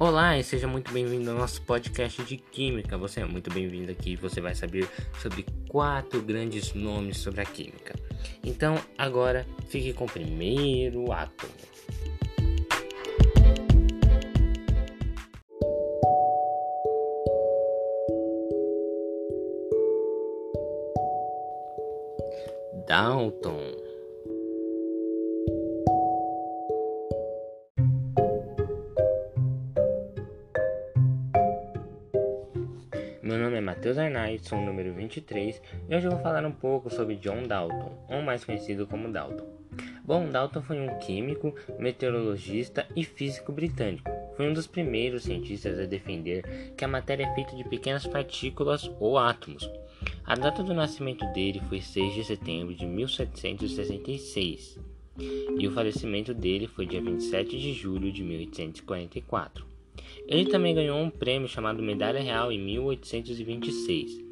Olá 0.00 0.38
e 0.38 0.42
seja 0.42 0.66
muito 0.66 0.90
bem-vindo 0.94 1.30
ao 1.30 1.36
nosso 1.36 1.60
podcast 1.60 2.22
de 2.22 2.38
Química. 2.38 2.96
Você 2.96 3.20
é 3.20 3.24
muito 3.26 3.52
bem-vindo 3.52 3.92
aqui. 3.92 4.16
Você 4.16 4.40
vai 4.40 4.54
saber 4.54 4.88
sobre 5.20 5.44
quatro 5.68 6.22
grandes 6.22 6.72
nomes 6.72 7.18
sobre 7.18 7.42
a 7.42 7.44
química. 7.44 7.94
Então, 8.42 8.80
agora 8.96 9.46
fique 9.68 9.92
com 9.92 10.06
o 10.06 10.10
primeiro 10.10 11.12
átomo. 11.12 11.52
Dalton. 22.86 23.89
O 34.30 34.56
número 34.56 34.94
23 34.94 35.60
e 35.88 35.96
hoje 35.96 36.06
eu 36.06 36.12
vou 36.12 36.20
falar 36.20 36.46
um 36.46 36.52
pouco 36.52 36.88
sobre 36.88 37.16
John 37.16 37.42
Dalton, 37.48 38.06
ou 38.08 38.22
mais 38.22 38.44
conhecido 38.44 38.86
como 38.86 39.10
Dalton. 39.10 39.44
Bom, 40.04 40.28
Dalton 40.30 40.62
foi 40.62 40.78
um 40.78 40.98
químico, 41.00 41.52
meteorologista 41.80 42.86
e 42.94 43.02
físico 43.02 43.50
britânico. 43.50 44.08
Foi 44.36 44.48
um 44.48 44.52
dos 44.52 44.68
primeiros 44.68 45.24
cientistas 45.24 45.80
a 45.80 45.84
defender 45.84 46.72
que 46.76 46.84
a 46.84 46.88
matéria 46.88 47.24
é 47.24 47.34
feita 47.34 47.56
de 47.56 47.64
pequenas 47.64 48.06
partículas 48.06 48.88
ou 49.00 49.18
átomos. 49.18 49.68
A 50.24 50.36
data 50.36 50.62
do 50.62 50.74
nascimento 50.74 51.26
dele 51.32 51.60
foi 51.68 51.80
6 51.80 52.14
de 52.14 52.22
setembro 52.22 52.72
de 52.72 52.86
1766 52.86 54.78
e 55.58 55.66
o 55.66 55.72
falecimento 55.72 56.32
dele 56.32 56.68
foi 56.68 56.86
dia 56.86 57.02
27 57.02 57.58
de 57.58 57.72
julho 57.72 58.12
de 58.12 58.22
1844. 58.22 59.69
Ele 60.26 60.46
também 60.46 60.74
ganhou 60.74 60.98
um 60.98 61.10
prêmio 61.10 61.48
chamado 61.48 61.82
Medalha 61.82 62.20
Real 62.20 62.52
em 62.52 62.58
1826. 62.58 64.24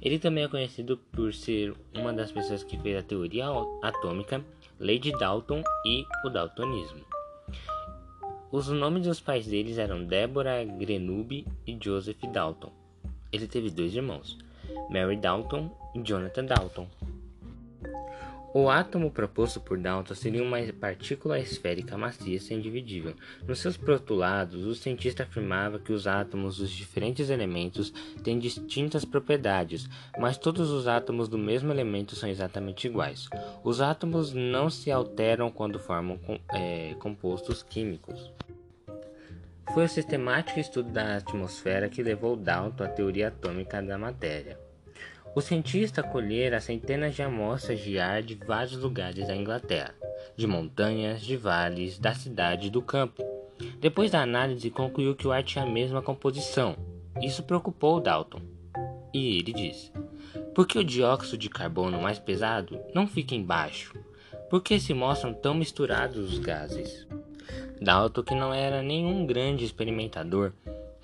Ele 0.00 0.18
também 0.18 0.44
é 0.44 0.48
conhecido 0.48 0.96
por 1.12 1.32
ser 1.32 1.74
uma 1.96 2.12
das 2.12 2.32
pessoas 2.32 2.64
que 2.64 2.78
fez 2.78 2.96
a 2.96 3.02
teoria 3.02 3.46
atômica, 3.82 4.44
lei 4.78 4.98
de 4.98 5.12
Dalton 5.12 5.62
e 5.86 6.04
o 6.24 6.28
daltonismo. 6.28 7.00
Os 8.50 8.68
nomes 8.68 9.04
dos 9.04 9.20
pais 9.20 9.46
deles 9.46 9.78
eram 9.78 10.04
Deborah 10.04 10.64
Grenouille 10.64 11.46
e 11.66 11.78
Joseph 11.80 12.20
Dalton. 12.32 12.70
Ele 13.32 13.46
teve 13.46 13.70
dois 13.70 13.94
irmãos, 13.94 14.36
Mary 14.90 15.16
Dalton 15.16 15.70
e 15.94 16.02
Jonathan 16.02 16.44
Dalton. 16.44 16.86
O 18.54 18.68
átomo 18.68 19.10
proposto 19.10 19.58
por 19.60 19.78
Dalton 19.78 20.14
seria 20.14 20.42
uma 20.42 20.58
partícula 20.78 21.38
esférica 21.38 21.96
maciça 21.96 22.52
individível. 22.52 23.14
Nos 23.48 23.60
seus 23.60 23.78
postulados, 23.78 24.66
o 24.66 24.74
cientista 24.74 25.22
afirmava 25.22 25.78
que 25.78 25.90
os 25.90 26.06
átomos 26.06 26.58
dos 26.58 26.70
diferentes 26.70 27.30
elementos 27.30 27.90
têm 28.22 28.38
distintas 28.38 29.06
propriedades, 29.06 29.88
mas 30.18 30.36
todos 30.36 30.70
os 30.70 30.86
átomos 30.86 31.30
do 31.30 31.38
mesmo 31.38 31.72
elemento 31.72 32.14
são 32.14 32.28
exatamente 32.28 32.86
iguais. 32.86 33.26
Os 33.64 33.80
átomos 33.80 34.34
não 34.34 34.68
se 34.68 34.90
alteram 34.92 35.50
quando 35.50 35.78
formam 35.78 36.20
é, 36.52 36.94
compostos 36.98 37.62
químicos. 37.62 38.30
Foi 39.72 39.86
o 39.86 39.88
sistemático 39.88 40.60
estudo 40.60 40.90
da 40.90 41.16
atmosfera 41.16 41.88
que 41.88 42.02
levou 42.02 42.36
Dalton 42.36 42.84
à 42.84 42.88
teoria 42.88 43.28
atômica 43.28 43.80
da 43.80 43.96
matéria. 43.96 44.71
O 45.34 45.40
cientista 45.40 46.02
colhera 46.02 46.60
centenas 46.60 47.14
de 47.14 47.22
amostras 47.22 47.80
de 47.80 47.98
ar 47.98 48.22
de 48.22 48.34
vários 48.34 48.76
lugares 48.76 49.26
da 49.26 49.34
Inglaterra, 49.34 49.94
de 50.36 50.46
montanhas, 50.46 51.22
de 51.22 51.38
vales, 51.38 51.98
da 51.98 52.12
cidade 52.12 52.66
e 52.66 52.70
do 52.70 52.82
campo. 52.82 53.24
Depois 53.80 54.10
da 54.10 54.20
análise, 54.20 54.68
concluiu 54.70 55.14
que 55.14 55.26
o 55.26 55.32
ar 55.32 55.42
tinha 55.42 55.64
a 55.64 55.68
mesma 55.68 56.02
composição. 56.02 56.76
Isso 57.22 57.42
preocupou 57.44 57.98
Dalton. 57.98 58.42
E 59.14 59.38
ele 59.38 59.54
disse: 59.54 59.90
Por 60.54 60.66
que 60.66 60.78
o 60.78 60.84
dióxido 60.84 61.38
de 61.38 61.48
carbono 61.48 62.00
mais 62.00 62.18
pesado 62.18 62.78
não 62.94 63.06
fica 63.06 63.34
embaixo? 63.34 63.94
Por 64.50 64.62
que 64.62 64.78
se 64.78 64.92
mostram 64.92 65.32
tão 65.32 65.54
misturados 65.54 66.30
os 66.30 66.38
gases? 66.38 67.06
Dalton, 67.80 68.22
que 68.22 68.34
não 68.34 68.52
era 68.52 68.82
nenhum 68.82 69.24
grande 69.24 69.64
experimentador, 69.64 70.52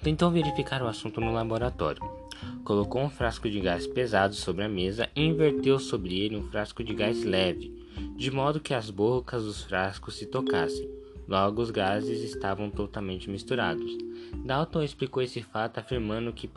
tentou 0.02 0.31
verificar 0.31 0.82
o 0.82 0.86
assunto 0.86 1.19
no 1.19 1.32
laboratório. 1.32 2.27
Colocou 2.65 3.03
um 3.03 3.10
frasco 3.10 3.49
de 3.49 3.60
gás 3.60 3.87
pesado 3.87 4.34
sobre 4.34 4.65
a 4.65 4.69
mesa 4.69 5.09
e 5.15 5.25
inverteu 5.25 5.78
sobre 5.78 6.21
ele 6.21 6.37
um 6.37 6.43
frasco 6.44 6.84
de 6.84 6.94
gás 6.94 7.25
leve, 7.25 7.75
de 8.16 8.31
modo 8.31 8.60
que 8.60 8.75
as 8.75 8.91
bocas 8.91 9.44
dos 9.44 9.62
frascos 9.62 10.16
se 10.16 10.26
tocassem. 10.26 10.88
Logo, 11.28 11.60
os 11.60 11.71
gases 11.71 12.22
estavam 12.22 12.71
totalmente 12.71 13.28
misturados. 13.28 13.99
Dalton 14.44 14.82
explicou 14.82 15.22
esse 15.22 15.43
fato 15.43 15.78
afirmando 15.78 16.32
que 16.32 16.49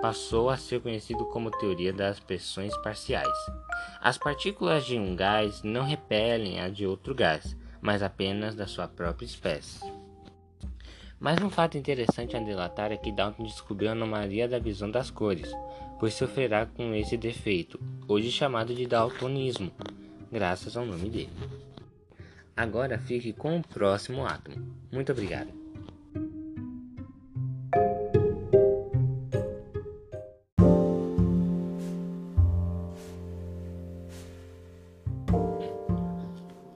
passou 0.00 0.48
a 0.48 0.56
ser 0.56 0.80
conhecido 0.80 1.26
como 1.26 1.50
teoria 1.50 1.92
das 1.92 2.18
pressões 2.18 2.74
parciais. 2.78 3.28
As 4.00 4.16
partículas 4.16 4.86
de 4.86 4.98
um 4.98 5.14
gás 5.14 5.62
não 5.62 5.84
repelem 5.84 6.58
a 6.58 6.70
de 6.70 6.86
outro 6.86 7.14
gás, 7.14 7.54
mas 7.82 8.02
apenas 8.02 8.54
da 8.54 8.66
sua 8.66 8.88
própria 8.88 9.26
espécie. 9.26 9.97
Mas 11.20 11.42
um 11.42 11.50
fato 11.50 11.76
interessante 11.76 12.36
a 12.36 12.40
delatar 12.40 12.92
é 12.92 12.96
que 12.96 13.10
Dalton 13.10 13.42
descobriu 13.42 13.88
a 13.88 13.92
anomalia 13.92 14.46
da 14.46 14.58
visão 14.58 14.90
das 14.90 15.10
cores, 15.10 15.52
pois 15.98 16.14
sofrerá 16.14 16.64
com 16.64 16.94
esse 16.94 17.16
defeito, 17.16 17.80
hoje 18.06 18.30
chamado 18.30 18.72
de 18.74 18.86
daltonismo, 18.86 19.72
graças 20.30 20.76
ao 20.76 20.86
nome 20.86 21.08
dele. 21.08 21.30
Agora 22.56 22.98
fique 22.98 23.32
com 23.32 23.58
o 23.58 23.62
próximo 23.62 24.24
átomo. 24.24 24.64
Muito 24.92 25.12
obrigado. 25.12 25.48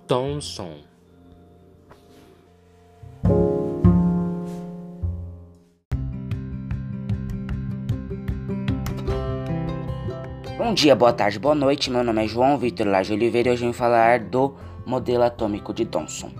Thomson 0.06 0.91
Bom 10.72 10.74
dia, 10.74 10.96
boa 10.96 11.12
tarde, 11.12 11.38
boa 11.38 11.54
noite. 11.54 11.90
Meu 11.90 12.02
nome 12.02 12.24
é 12.24 12.26
João 12.26 12.56
Vitor 12.56 12.86
Laje 12.86 13.12
Oliveira 13.12 13.50
e 13.50 13.52
hoje 13.52 13.66
vim 13.66 13.74
falar 13.74 14.20
do 14.20 14.54
modelo 14.86 15.22
atômico 15.22 15.74
de 15.74 15.84
Thomson. 15.84 16.30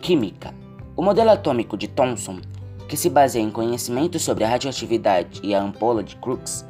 Química. 0.00 0.52
O 0.96 1.04
modelo 1.04 1.30
atômico 1.30 1.76
de 1.76 1.86
Thomson, 1.86 2.40
que 2.88 2.96
se 2.96 3.08
baseia 3.08 3.44
em 3.44 3.50
conhecimento 3.52 4.18
sobre 4.18 4.42
a 4.42 4.48
radioatividade 4.48 5.40
e 5.44 5.54
a 5.54 5.62
ampola 5.62 6.02
de 6.02 6.16
Crookes, 6.16 6.66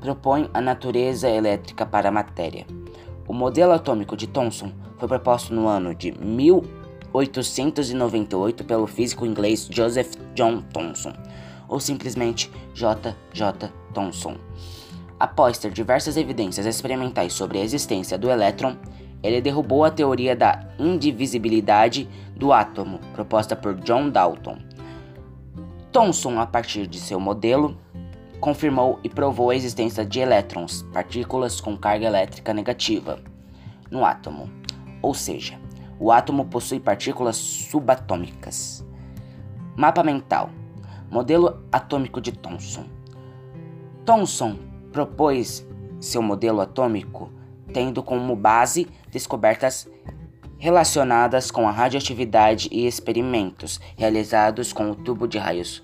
propõe 0.00 0.48
a 0.54 0.60
natureza 0.62 1.28
elétrica 1.28 1.84
para 1.84 2.08
a 2.08 2.12
matéria. 2.12 2.66
O 3.28 3.34
modelo 3.34 3.72
atômico 3.72 4.16
de 4.16 4.26
Thomson 4.26 4.72
foi 4.96 5.08
proposto 5.08 5.52
no 5.52 5.68
ano 5.68 5.94
de 5.94 6.12
1898 6.12 8.64
pelo 8.64 8.86
físico 8.86 9.26
inglês 9.26 9.68
Joseph 9.70 10.14
John 10.34 10.62
Thomson, 10.72 11.12
ou 11.68 11.78
simplesmente 11.78 12.50
J. 12.72 13.14
J. 13.34 13.70
Thomson. 13.92 14.38
Após 15.18 15.56
ter 15.58 15.72
diversas 15.72 16.16
evidências 16.16 16.66
experimentais 16.66 17.32
sobre 17.32 17.58
a 17.58 17.62
existência 17.62 18.18
do 18.18 18.30
elétron, 18.30 18.76
ele 19.22 19.40
derrubou 19.40 19.84
a 19.84 19.90
teoria 19.90 20.36
da 20.36 20.68
indivisibilidade 20.78 22.08
do 22.36 22.52
átomo 22.52 22.98
proposta 23.14 23.56
por 23.56 23.74
John 23.76 24.10
Dalton. 24.10 24.58
Thomson, 25.90 26.38
a 26.38 26.46
partir 26.46 26.86
de 26.86 27.00
seu 27.00 27.18
modelo, 27.18 27.78
confirmou 28.40 29.00
e 29.02 29.08
provou 29.08 29.48
a 29.48 29.56
existência 29.56 30.04
de 30.04 30.20
elétrons, 30.20 30.82
partículas 30.92 31.60
com 31.62 31.76
carga 31.76 32.06
elétrica 32.06 32.52
negativa, 32.52 33.18
no 33.90 34.04
átomo. 34.04 34.50
Ou 35.00 35.14
seja, 35.14 35.58
o 35.98 36.12
átomo 36.12 36.44
possui 36.44 36.78
partículas 36.78 37.36
subatômicas. 37.36 38.84
Mapa 39.74 40.02
mental. 40.02 40.50
Modelo 41.10 41.64
atômico 41.72 42.20
de 42.20 42.32
Thomson. 42.32 42.84
Thomson 44.04 44.75
propôs 44.96 45.62
seu 46.00 46.22
modelo 46.22 46.58
atômico 46.58 47.30
tendo 47.70 48.02
como 48.02 48.34
base 48.34 48.88
descobertas 49.10 49.86
relacionadas 50.56 51.50
com 51.50 51.68
a 51.68 51.70
radioatividade 51.70 52.70
e 52.72 52.86
experimentos 52.86 53.78
realizados 53.94 54.72
com 54.72 54.90
o 54.90 54.94
tubo 54.94 55.28
de 55.28 55.36
raios 55.36 55.82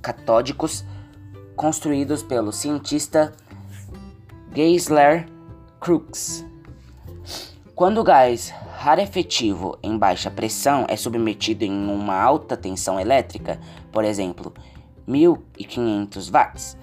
catódicos 0.00 0.86
construídos 1.54 2.22
pelo 2.22 2.50
cientista 2.50 3.34
Geisler 4.54 5.28
Crookes. 5.78 6.46
Quando 7.74 8.00
o 8.00 8.04
gás 8.04 8.54
rarefetivo 8.78 9.78
em 9.82 9.98
baixa 9.98 10.30
pressão 10.30 10.86
é 10.88 10.96
submetido 10.96 11.62
em 11.62 11.90
uma 11.90 12.18
alta 12.18 12.56
tensão 12.56 12.98
elétrica, 12.98 13.60
por 13.92 14.02
exemplo, 14.02 14.54
1500 15.06 16.30
watts, 16.30 16.78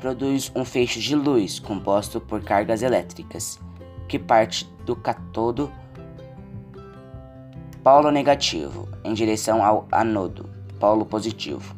produz 0.00 0.50
um 0.54 0.64
feixe 0.64 1.00
de 1.00 1.14
luz 1.14 1.58
composto 1.58 2.20
por 2.20 2.42
cargas 2.42 2.82
elétricas, 2.82 3.60
que 4.08 4.18
parte 4.18 4.64
do 4.84 4.96
catodo 4.96 5.70
polo 7.82 8.10
negativo 8.10 8.88
em 9.04 9.12
direção 9.12 9.64
ao 9.64 9.86
anodo 9.90 10.48
polo 10.78 11.04
positivo. 11.04 11.76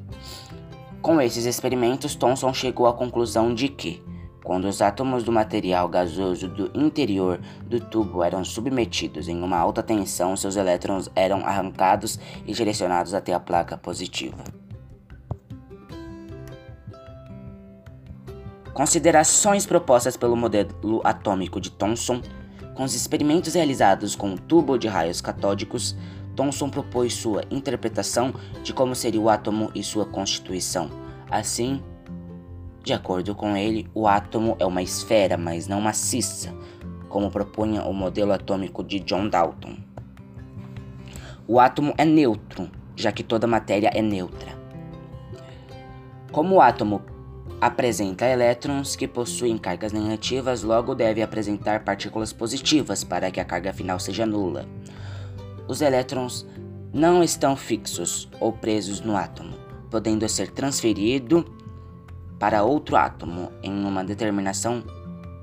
Com 1.00 1.20
esses 1.20 1.46
experimentos, 1.46 2.14
Thomson 2.14 2.52
chegou 2.52 2.86
à 2.86 2.92
conclusão 2.92 3.54
de 3.54 3.68
que, 3.68 4.02
quando 4.44 4.66
os 4.66 4.82
átomos 4.82 5.22
do 5.22 5.32
material 5.32 5.88
gasoso 5.88 6.48
do 6.48 6.70
interior 6.78 7.40
do 7.64 7.80
tubo 7.80 8.22
eram 8.22 8.44
submetidos 8.44 9.28
em 9.28 9.42
uma 9.42 9.56
alta 9.56 9.82
tensão, 9.82 10.36
seus 10.36 10.56
elétrons 10.56 11.08
eram 11.14 11.38
arrancados 11.46 12.18
e 12.46 12.52
direcionados 12.52 13.14
até 13.14 13.32
a 13.32 13.40
placa 13.40 13.78
positiva. 13.78 14.44
Considerações 18.72 19.66
propostas 19.66 20.16
pelo 20.16 20.36
modelo 20.36 21.00
atômico 21.04 21.60
de 21.60 21.70
Thomson. 21.70 22.22
Com 22.74 22.84
os 22.84 22.94
experimentos 22.94 23.54
realizados 23.54 24.14
com 24.14 24.32
o 24.32 24.38
tubo 24.38 24.78
de 24.78 24.86
raios 24.88 25.20
catódicos, 25.20 25.96
Thomson 26.36 26.70
propôs 26.70 27.12
sua 27.12 27.42
interpretação 27.50 28.32
de 28.62 28.72
como 28.72 28.94
seria 28.94 29.20
o 29.20 29.28
átomo 29.28 29.70
e 29.74 29.82
sua 29.82 30.06
constituição. 30.06 30.88
Assim, 31.28 31.82
de 32.82 32.92
acordo 32.92 33.34
com 33.34 33.56
ele, 33.56 33.88
o 33.92 34.08
átomo 34.08 34.56
é 34.58 34.64
uma 34.64 34.82
esfera, 34.82 35.36
mas 35.36 35.66
não 35.66 35.80
maciça, 35.80 36.54
como 37.08 37.30
propunha 37.30 37.82
o 37.84 37.92
modelo 37.92 38.32
atômico 38.32 38.82
de 38.82 39.00
John 39.00 39.28
Dalton. 39.28 39.76
O 41.46 41.58
átomo 41.58 41.92
é 41.98 42.04
neutro, 42.04 42.70
já 42.96 43.10
que 43.10 43.22
toda 43.24 43.46
matéria 43.46 43.90
é 43.92 44.00
neutra. 44.00 44.52
Como 46.32 46.54
o 46.54 46.60
átomo 46.60 47.02
apresenta 47.60 48.26
elétrons 48.26 48.96
que 48.96 49.06
possuem 49.06 49.58
cargas 49.58 49.92
negativas, 49.92 50.62
logo 50.62 50.94
deve 50.94 51.22
apresentar 51.22 51.84
partículas 51.84 52.32
positivas 52.32 53.04
para 53.04 53.30
que 53.30 53.38
a 53.38 53.44
carga 53.44 53.72
final 53.72 54.00
seja 54.00 54.24
nula. 54.24 54.66
Os 55.68 55.82
elétrons 55.82 56.46
não 56.92 57.22
estão 57.22 57.54
fixos 57.54 58.28
ou 58.40 58.52
presos 58.52 59.00
no 59.00 59.16
átomo, 59.16 59.54
podendo 59.90 60.26
ser 60.28 60.50
transferido 60.50 61.44
para 62.38 62.62
outro 62.62 62.96
átomo 62.96 63.52
em 63.62 63.84
uma 63.84 64.02
determinação, 64.02 64.82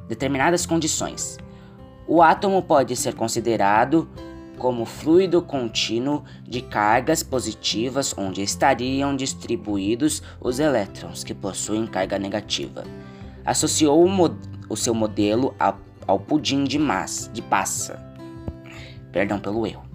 determinadas 0.08 0.66
condições. 0.66 1.38
O 2.08 2.24
átomo 2.24 2.64
pode 2.64 2.96
ser 2.96 3.14
considerado 3.14 4.10
como 4.58 4.86
fluido 4.86 5.42
contínuo 5.42 6.24
de 6.44 6.62
cargas 6.62 7.24
positivas 7.24 8.14
onde 8.18 8.42
estariam 8.42 9.16
distribuídos 9.16 10.22
os 10.42 10.60
elétrons 10.60 11.24
que 11.24 11.34
possuem 11.34 11.86
carga 11.86 12.18
negativa. 12.18 12.84
Associou 13.46 14.06
o, 14.06 14.38
o 14.70 14.76
seu 14.76 14.94
modelo 14.94 15.56
ao, 15.60 15.80
ao 16.06 16.20
pudim 16.20 16.64
de 16.64 16.80
massa, 16.80 17.32
de 17.32 17.42
passa. 17.42 18.04
Perdão 19.12 19.40
pelo 19.40 19.66
erro. 19.66 19.86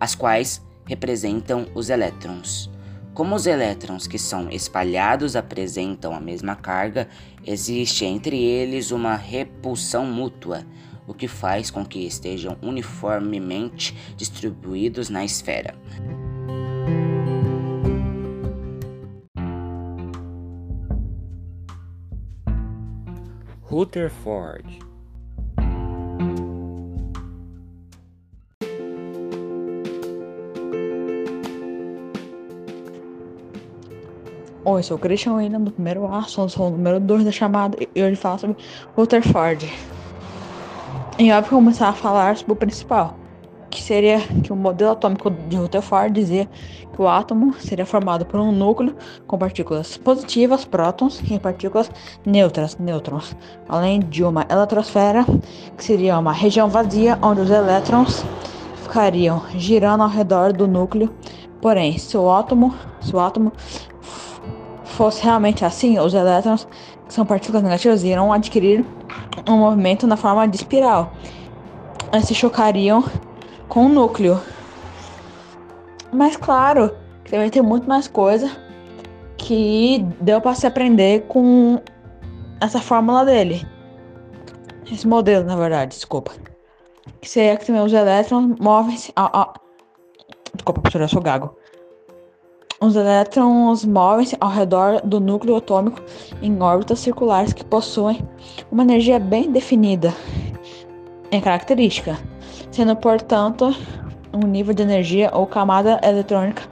As 0.00 0.14
quais 0.14 0.60
representam 0.84 1.66
os 1.74 1.90
elétrons. 1.90 2.70
Como 3.14 3.34
os 3.34 3.46
elétrons 3.46 4.06
que 4.06 4.18
são 4.18 4.48
espalhados 4.50 5.36
apresentam 5.36 6.14
a 6.14 6.20
mesma 6.20 6.56
carga, 6.56 7.06
existe 7.44 8.06
entre 8.06 8.42
eles 8.42 8.90
uma 8.90 9.14
repulsão 9.14 10.06
mútua, 10.06 10.64
o 11.06 11.14
que 11.14 11.28
faz 11.28 11.70
com 11.70 11.84
que 11.84 12.00
estejam 12.06 12.56
uniformemente 12.62 13.96
distribuídos 14.16 15.08
na 15.08 15.24
esfera. 15.24 15.74
Rutherford 23.62 24.92
Oi, 34.64 34.80
sou 34.80 34.96
o 34.96 35.00
Christian 35.00 35.34
William 35.34 35.60
do 35.60 35.72
primeiro 35.72 36.06
A, 36.06 36.22
sou, 36.22 36.48
sou 36.48 36.68
o 36.68 36.70
número 36.70 37.00
2 37.00 37.24
da 37.24 37.32
chamada 37.32 37.76
e 37.96 38.02
hoje 38.02 38.14
falo 38.14 38.38
sobre 38.38 38.56
Rutherford. 38.94 39.68
E 41.18 41.30
óbvio 41.30 41.58
começar 41.58 41.90
a 41.90 41.92
falar 41.92 42.38
sobre 42.38 42.54
o 42.54 42.56
principal, 42.56 43.14
que 43.68 43.82
seria 43.82 44.20
que 44.42 44.50
o 44.50 44.56
modelo 44.56 44.92
atômico 44.92 45.30
de 45.30 45.56
Rutherford 45.56 46.10
dizia 46.10 46.48
que 46.90 47.02
o 47.02 47.06
átomo 47.06 47.52
seria 47.58 47.84
formado 47.84 48.24
por 48.24 48.40
um 48.40 48.50
núcleo 48.50 48.96
com 49.26 49.36
partículas 49.36 49.98
positivas, 49.98 50.64
prótons, 50.64 51.20
e 51.30 51.38
partículas 51.38 51.90
neutras, 52.24 52.78
nêutrons, 52.78 53.36
além 53.68 54.00
de 54.00 54.24
uma 54.24 54.46
eletrosfera, 54.50 55.24
que 55.76 55.84
seria 55.84 56.18
uma 56.18 56.32
região 56.32 56.70
vazia 56.70 57.18
onde 57.20 57.42
os 57.42 57.50
elétrons 57.50 58.24
ficariam 58.82 59.42
girando 59.54 60.02
ao 60.02 60.08
redor 60.08 60.54
do 60.54 60.66
núcleo. 60.66 61.14
Porém, 61.60 61.98
se 61.98 62.16
o 62.16 62.30
átomo, 62.30 62.74
se 63.02 63.14
o 63.14 63.20
átomo 63.20 63.52
fosse 64.84 65.22
realmente 65.22 65.62
assim, 65.62 65.98
os 65.98 66.14
elétrons, 66.14 66.66
que 67.06 67.12
são 67.12 67.26
partículas 67.26 67.62
negativas, 67.62 68.02
irão 68.02 68.32
adquirir 68.32 68.84
um 69.48 69.58
movimento 69.58 70.06
na 70.06 70.16
forma 70.16 70.46
de 70.46 70.56
espiral. 70.56 71.12
Eles 72.12 72.26
se 72.26 72.34
chocariam 72.34 73.04
com 73.68 73.86
o 73.86 73.88
núcleo. 73.88 74.40
Mas 76.12 76.36
claro, 76.36 76.94
também 77.28 77.48
tem 77.50 77.62
muito 77.62 77.88
mais 77.88 78.06
coisa 78.06 78.50
que 79.36 80.04
deu 80.20 80.40
para 80.40 80.54
se 80.54 80.66
aprender 80.66 81.22
com 81.22 81.80
essa 82.60 82.80
fórmula 82.80 83.24
dele. 83.24 83.66
Esse 84.90 85.06
modelo, 85.06 85.44
na 85.44 85.56
verdade, 85.56 85.96
desculpa. 85.96 86.32
Seria 87.22 87.56
que 87.56 87.66
também 87.66 87.82
os 87.82 87.92
elétrons 87.92 88.58
movem-se. 88.60 89.12
Desculpa, 90.54 90.80
professor, 90.80 91.00
eu 91.02 91.08
sou 91.08 91.22
gago. 91.22 91.56
Os 92.82 92.96
elétrons 92.96 93.84
movem-se 93.84 94.36
ao 94.40 94.50
redor 94.50 95.00
do 95.04 95.20
núcleo 95.20 95.54
atômico 95.54 96.02
em 96.42 96.60
órbitas 96.60 96.98
circulares 96.98 97.52
que 97.52 97.64
possuem 97.64 98.20
uma 98.72 98.82
energia 98.82 99.20
bem 99.20 99.52
definida 99.52 100.12
em 101.30 101.40
característica, 101.40 102.18
sendo, 102.72 102.96
portanto, 102.96 103.72
um 104.32 104.48
nível 104.48 104.74
de 104.74 104.82
energia 104.82 105.30
ou 105.32 105.46
camada 105.46 106.00
eletrônica 106.02 106.64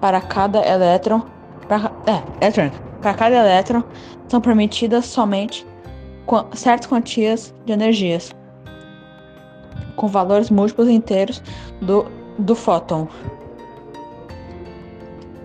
para 0.00 0.18
cada 0.22 0.66
elétron. 0.66 1.20
Para, 1.68 1.92
é, 2.06 2.22
eletrônica. 2.42 2.78
Para 3.02 3.12
cada 3.12 3.36
elétron 3.36 3.84
são 4.28 4.40
permitidas 4.40 5.04
somente 5.04 5.66
certas 6.54 6.86
quantias 6.88 7.54
de 7.66 7.72
energias, 7.74 8.34
com 9.94 10.06
valores 10.06 10.48
múltiplos 10.48 10.88
inteiros 10.88 11.42
do, 11.82 12.06
do 12.38 12.54
fóton. 12.54 13.06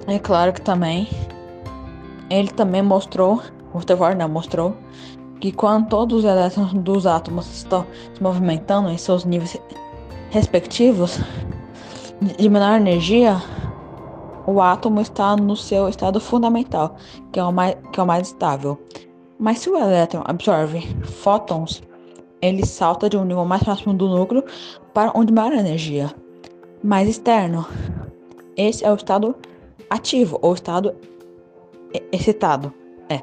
É 0.09 0.17
claro 0.17 0.51
que 0.51 0.61
também 0.61 1.07
ele 2.31 2.49
também 2.49 2.81
mostrou, 2.81 3.43
Rutherford 3.71 4.17
não 4.17 4.27
mostrou, 4.27 4.75
que 5.39 5.51
quando 5.51 5.87
todos 5.87 6.19
os 6.19 6.25
elétrons 6.25 6.73
dos 6.73 7.05
átomos 7.05 7.47
estão 7.51 7.85
se 8.13 8.21
movimentando 8.21 8.89
em 8.89 8.97
seus 8.97 9.23
níveis 9.23 9.55
respectivos 10.31 11.19
de 12.39 12.49
menor 12.49 12.77
energia, 12.77 13.37
o 14.47 14.59
átomo 14.59 14.99
está 14.99 15.35
no 15.35 15.55
seu 15.55 15.87
estado 15.87 16.19
fundamental, 16.19 16.95
que 17.31 17.39
é 17.39 17.43
o 17.43 17.51
mais, 17.51 17.77
que 17.91 17.99
é 17.99 18.03
o 18.03 18.07
mais 18.07 18.29
estável. 18.29 18.79
Mas 19.37 19.59
se 19.59 19.69
o 19.69 19.77
elétron 19.77 20.23
absorve 20.25 20.81
fótons, 21.03 21.83
ele 22.41 22.65
salta 22.65 23.07
de 23.07 23.15
um 23.15 23.23
nível 23.25 23.45
mais 23.45 23.61
próximo 23.61 23.93
do 23.93 24.07
núcleo 24.07 24.43
para 24.91 25.11
um 25.15 25.23
de 25.23 25.31
maior 25.31 25.53
energia, 25.53 26.13
mais 26.83 27.07
externo. 27.07 27.65
Esse 28.57 28.83
é 28.83 28.91
o 28.91 28.95
estado 28.95 29.35
ativo 29.89 30.37
ou 30.41 30.53
estado 30.53 30.95
excitado. 32.11 32.73
É. 33.09 33.21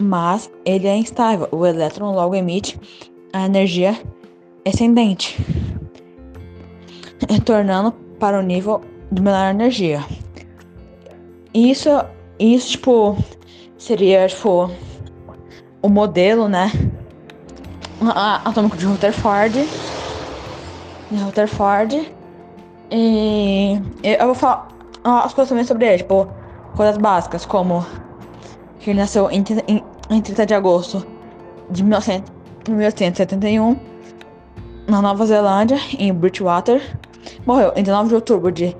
Mas 0.00 0.50
ele 0.64 0.86
é 0.86 0.96
instável. 0.96 1.48
O 1.50 1.64
elétron 1.64 2.12
logo 2.12 2.34
emite 2.34 2.78
a 3.32 3.46
energia 3.46 3.98
ascendente, 4.66 5.38
retornando 7.28 7.92
para 8.18 8.38
o 8.38 8.42
nível 8.42 8.82
de 9.10 9.22
menor 9.22 9.50
energia. 9.50 10.04
Isso, 11.54 11.88
isso 12.38 12.72
tipo, 12.72 13.16
seria 13.78 14.26
tipo 14.28 14.70
o 15.80 15.88
modelo, 15.88 16.48
né? 16.48 16.70
Atômico 18.44 18.76
de 18.76 18.84
Rutherford. 18.84 19.66
De 21.10 21.22
Rutherford. 21.22 22.12
E 22.90 23.80
eu 24.02 24.26
vou 24.26 24.34
falar 24.34 24.75
as 25.14 25.32
coisas 25.32 25.48
também 25.48 25.64
sobre 25.64 25.86
ele, 25.86 25.98
tipo, 25.98 26.28
coisas 26.74 26.98
básicas, 26.98 27.46
como 27.46 27.84
que 28.80 28.90
ele 28.90 28.98
nasceu 29.00 29.30
em, 29.30 29.44
em, 29.68 29.84
em 30.10 30.20
30 30.20 30.46
de 30.46 30.54
agosto 30.54 31.06
de 31.70 31.82
1900, 31.82 32.32
1871 32.68 33.76
na 34.88 35.02
Nova 35.02 35.26
Zelândia, 35.26 35.78
em 35.98 36.12
Bridgewater. 36.12 36.80
Morreu 37.44 37.72
em 37.74 37.82
19 37.82 38.08
de 38.08 38.14
outubro 38.14 38.52
de 38.52 38.76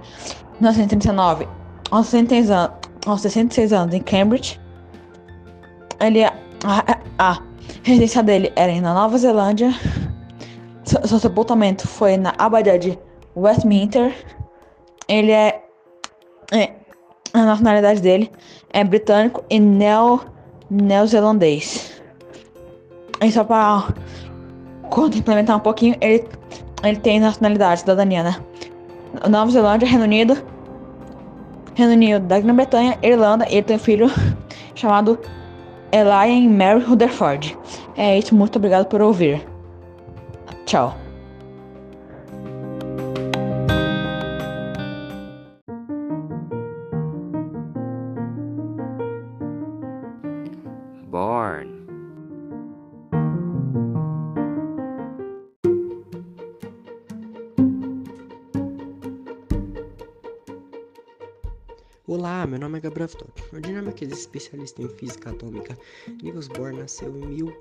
1939, 0.61 1.49
aos 1.90 2.06
66 2.06 2.50
anos, 2.50 2.76
aos 3.06 3.21
66 3.21 3.73
anos 3.73 3.95
em 3.95 4.00
Cambridge. 4.00 4.61
Ele, 6.00 6.25
a, 6.25 6.33
a, 6.64 6.99
a 7.18 7.38
residência 7.83 8.23
dele 8.23 8.52
era 8.54 8.80
na 8.80 8.95
Nova 8.95 9.18
Zelândia. 9.18 9.73
Seu, 10.85 11.06
seu 11.06 11.18
sepultamento 11.18 11.87
foi 11.87 12.16
na 12.16 12.33
Abadia 12.38 12.78
de 12.78 12.99
Westminster. 13.35 14.14
Ele 15.09 15.33
é 15.33 15.65
é, 16.53 16.71
A 17.33 17.45
nacionalidade 17.45 18.00
dele 18.00 18.31
é 18.71 18.85
britânico 18.85 19.45
e 19.50 19.59
neo, 19.59 20.21
neozelandês. 20.71 22.00
E 23.23 23.31
só 23.31 23.45
pra 23.45 23.88
complementar 24.91 25.57
um 25.57 25.61
pouquinho, 25.61 25.97
ele, 26.00 26.29
ele 26.83 26.97
tem 26.99 27.21
nacionalidade, 27.21 27.81
cidadania, 27.81 28.23
né? 28.23 28.37
Nova 29.29 29.50
Zelândia, 29.50 29.88
Reino 29.88 30.05
Unido, 30.05 30.37
Reino 31.75 31.93
Unido 31.93 32.26
da 32.26 32.41
Grã-Bretanha, 32.41 32.99
Irlanda, 33.03 33.47
e 33.49 33.55
ele 33.55 33.62
tem 33.62 33.76
um 33.76 33.81
filho 33.81 34.11
chamado 34.75 35.19
Elian 35.93 36.49
Mary 36.50 36.85
Rutherford. 36.85 37.57
É 37.97 38.19
isso, 38.19 38.35
muito 38.35 38.57
obrigado 38.57 38.87
por 38.87 39.00
ouvir. 39.00 39.47
Tchau. 40.67 41.05
Olá, 62.08 62.46
meu 62.46 62.60
nome 62.60 62.78
é 62.78 62.80
Gabriel 62.80 63.08
Top. 63.08 63.32
O 63.52 63.60
dinamarquês 63.60 64.12
especialista 64.12 64.80
em 64.80 64.88
física 64.88 65.30
atômica 65.30 65.76
Niels 66.22 66.46
Bohr 66.46 66.72
nasceu 66.72 67.08
em, 67.16 67.26
mil, 67.26 67.52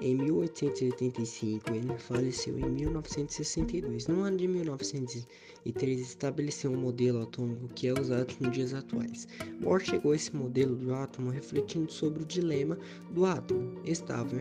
em 0.00 0.14
1885 0.14 1.74
ele 1.74 1.98
faleceu 1.98 2.58
em 2.58 2.70
1962. 2.70 4.06
No 4.06 4.22
ano 4.22 4.38
de 4.38 4.48
1903 4.48 6.00
estabeleceu 6.00 6.70
um 6.70 6.76
modelo 6.76 7.22
atômico 7.22 7.68
que 7.74 7.88
é 7.88 7.92
usado 7.92 8.34
nos 8.40 8.52
dias 8.52 8.72
atuais. 8.72 9.28
Bohr 9.60 9.80
chegou 9.80 10.12
a 10.12 10.16
esse 10.16 10.34
modelo 10.34 10.74
do 10.74 10.94
átomo 10.94 11.30
refletindo 11.30 11.92
sobre 11.92 12.22
o 12.22 12.26
dilema 12.26 12.78
do 13.10 13.26
átomo 13.26 13.78
estável. 13.84 14.40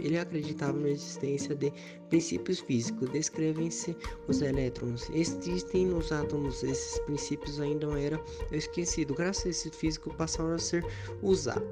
Ele 0.00 0.18
acreditava 0.18 0.78
na 0.78 0.88
existência 0.88 1.54
de 1.54 1.72
princípios 2.08 2.58
físicos, 2.60 3.08
descrevem-se 3.10 3.96
os 4.26 4.42
elétrons. 4.42 5.08
Existem 5.10 5.86
nos 5.86 6.10
átomos, 6.10 6.62
esses 6.64 6.98
princípios 7.00 7.60
ainda 7.60 7.86
não 7.86 7.96
eram 7.96 8.20
esquecidos. 8.50 9.16
Graças 9.16 9.46
a 9.46 9.50
esse 9.50 9.70
físico 9.70 10.12
passaram 10.14 10.54
a 10.54 10.58
ser 10.58 10.84
usados. 11.22 11.68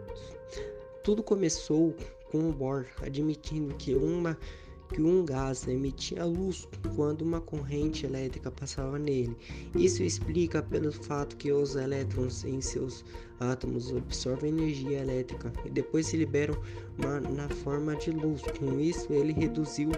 Tudo 1.02 1.22
começou 1.22 1.94
com 2.36 2.52
Bohr 2.52 2.84
admitindo 3.02 3.74
que 3.76 3.94
uma 3.94 4.36
que 4.92 5.02
um 5.02 5.24
gás 5.24 5.66
emitia 5.66 6.24
luz 6.24 6.68
quando 6.94 7.22
uma 7.22 7.40
corrente 7.40 8.06
elétrica 8.06 8.52
passava 8.52 8.96
nele. 8.96 9.36
Isso 9.74 10.00
explica 10.04 10.62
pelo 10.62 10.92
fato 10.92 11.36
que 11.36 11.50
os 11.50 11.74
elétrons 11.74 12.44
em 12.44 12.60
seus 12.60 13.04
átomos 13.40 13.92
absorvem 13.92 14.50
energia 14.50 15.00
elétrica 15.00 15.52
e 15.64 15.70
depois 15.70 16.06
se 16.06 16.16
liberam 16.16 16.56
na 17.34 17.48
forma 17.48 17.96
de 17.96 18.12
luz. 18.12 18.42
Com 18.60 18.78
isso, 18.78 19.12
ele 19.12 19.32
reduziu 19.32 19.90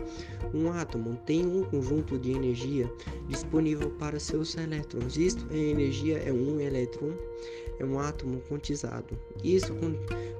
um 0.54 0.70
átomo 0.72 1.18
tem 1.26 1.44
um 1.44 1.64
conjunto 1.64 2.18
de 2.18 2.30
energia 2.30 2.90
disponível 3.28 3.90
para 3.90 4.18
seus 4.18 4.56
elétrons. 4.56 5.18
Isto 5.18 5.46
é 5.50 5.58
energia 5.58 6.16
é 6.16 6.32
um 6.32 6.58
elétron 6.58 7.12
é 7.78 7.84
um 7.84 7.98
átomo 7.98 8.40
quantizado. 8.48 9.18
Isso 9.42 9.74
com 9.74 9.94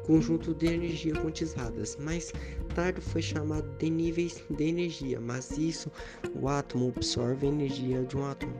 conjunto 0.06 0.54
de 0.54 0.66
energia 0.66 1.12
quantizadas. 1.14 1.96
Mais 1.96 2.32
tarde 2.74 3.00
foi 3.00 3.20
chamado 3.20 3.68
de 3.78 3.90
níveis 3.90 4.42
de 4.50 4.64
energia, 4.64 5.20
mas 5.20 5.56
isso 5.58 5.92
o 6.34 6.48
átomo 6.48 6.92
absorve 6.96 7.46
energia 7.46 8.02
de 8.04 8.16
um 8.16 8.24
átomo 8.24 8.54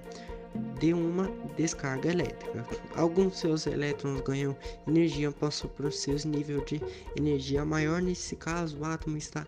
de 0.79 0.93
uma 0.93 1.31
descarga 1.57 2.11
elétrica. 2.11 2.67
Alguns 2.95 3.39
seus 3.39 3.67
elétrons 3.67 4.21
ganham 4.21 4.57
energia 4.87 5.31
passam 5.31 5.71
para 5.71 5.91
seus 5.91 6.25
níveis 6.25 6.63
de 6.67 6.81
energia 7.17 7.65
maior. 7.65 8.01
Nesse 8.01 8.37
caso, 8.37 8.79
o 8.79 8.85
átomo 8.85 9.17
está 9.17 9.47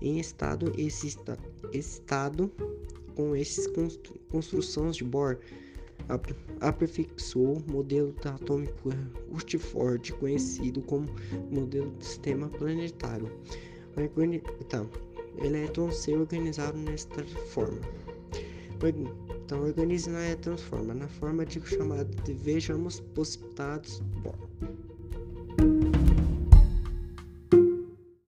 em 0.00 0.18
estado 0.18 0.72
esse 0.76 1.16
estado 1.72 2.50
com 3.14 3.34
esses 3.34 3.66
construções 4.30 4.96
de 4.96 5.04
Bohr 5.04 5.38
aperfeiçoou 6.60 7.58
o 7.58 7.70
modelo 7.70 8.14
atômico 8.24 8.90
Rutherford, 9.30 10.12
conhecido 10.14 10.80
como 10.82 11.08
modelo 11.50 11.90
do 11.90 12.04
sistema 12.04 12.48
planetário. 12.48 13.30
Então, 14.60 14.88
elétrons 15.38 15.96
ser 15.96 16.18
organizado 16.18 16.76
nesta 16.78 17.24
forma. 17.24 17.80
Então, 19.44 19.62
organize 19.62 20.10
na 20.10 20.36
transforma 20.36 20.92
na 20.92 21.08
forma 21.08 21.46
de 21.46 21.60
chamada 21.60 22.04
de 22.22 22.32
vejamos 22.34 23.00
Bohr. 24.22 24.36